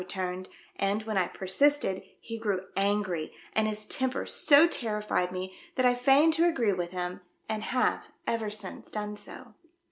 [0.17, 0.47] urned,
[0.77, 5.89] and, when I persisted, he grew angry, and his temper so terrified me that I
[5.89, 6.05] 13^ THE DEATH SHIP.
[6.05, 9.53] feigned to agree with him, and have ever since done so."